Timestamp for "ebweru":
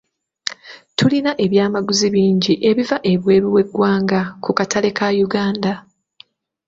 3.11-3.47